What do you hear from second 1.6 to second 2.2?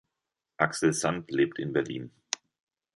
Berlin.